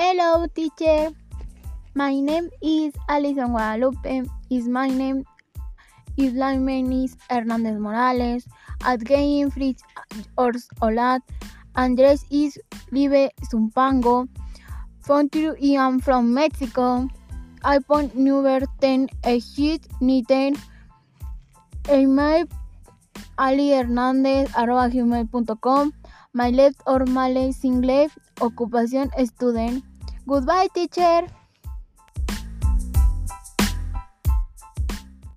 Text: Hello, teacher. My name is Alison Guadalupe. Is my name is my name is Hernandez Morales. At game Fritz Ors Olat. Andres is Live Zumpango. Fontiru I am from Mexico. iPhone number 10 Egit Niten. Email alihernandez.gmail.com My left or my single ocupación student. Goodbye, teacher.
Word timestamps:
Hello, 0.00 0.48
teacher. 0.56 1.12
My 1.94 2.20
name 2.20 2.48
is 2.62 2.94
Alison 3.06 3.52
Guadalupe. 3.52 4.22
Is 4.48 4.66
my 4.66 4.88
name 4.88 5.26
is 6.16 6.32
my 6.32 6.56
name 6.56 6.90
is 6.90 7.18
Hernandez 7.28 7.78
Morales. 7.78 8.46
At 8.82 9.04
game 9.04 9.50
Fritz 9.50 9.82
Ors 10.38 10.68
Olat. 10.80 11.20
Andres 11.76 12.24
is 12.30 12.58
Live 12.90 13.30
Zumpango. 13.50 14.26
Fontiru 15.06 15.54
I 15.62 15.76
am 15.84 16.00
from 16.00 16.32
Mexico. 16.32 17.06
iPhone 17.62 18.14
number 18.14 18.60
10 18.80 19.08
Egit 19.34 19.86
Niten. 20.00 20.56
Email 21.90 22.46
alihernandez.gmail.com 23.38 25.92
My 26.32 26.48
left 26.48 26.80
or 26.86 27.04
my 27.04 27.50
single 27.50 28.08
ocupación 28.40 29.10
student. 29.26 29.84
Goodbye, 30.30 30.68
teacher. 30.72 31.26